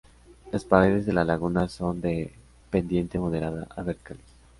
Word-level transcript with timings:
Las 0.51 0.65
paredes 0.65 1.05
de 1.05 1.13
la 1.13 1.23
laguna 1.23 1.67
son 1.69 2.01
de 2.01 2.33
pendiente 2.71 3.19
moderada 3.19 3.67
a 3.75 3.83
verticales. 3.83 4.25